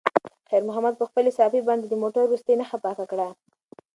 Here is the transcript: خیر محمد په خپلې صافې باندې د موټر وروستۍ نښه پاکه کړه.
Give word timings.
خیر 0.49 0.63
محمد 0.69 0.93
په 0.97 1.05
خپلې 1.09 1.29
صافې 1.37 1.61
باندې 1.67 1.85
د 1.89 1.93
موټر 2.01 2.21
وروستۍ 2.25 2.55
نښه 2.59 2.77
پاکه 2.83 3.05
کړه. 3.11 3.27